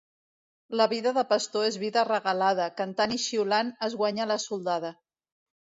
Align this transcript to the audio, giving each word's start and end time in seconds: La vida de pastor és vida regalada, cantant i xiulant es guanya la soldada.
La 0.79 0.87
vida 0.93 1.11
de 1.17 1.23
pastor 1.33 1.67
és 1.67 1.77
vida 1.83 2.07
regalada, 2.09 2.67
cantant 2.83 3.17
i 3.19 3.21
xiulant 3.29 3.73
es 3.91 4.01
guanya 4.03 4.31
la 4.35 4.41
soldada. 4.49 4.95